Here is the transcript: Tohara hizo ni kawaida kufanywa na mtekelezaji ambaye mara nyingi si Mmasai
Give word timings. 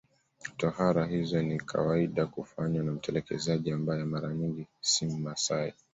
Tohara 0.57 1.05
hizo 1.05 1.41
ni 1.41 1.57
kawaida 1.59 2.25
kufanywa 2.25 2.83
na 2.83 2.91
mtekelezaji 2.91 3.71
ambaye 3.71 4.03
mara 4.03 4.33
nyingi 4.33 4.67
si 4.81 5.05
Mmasai 5.05 5.73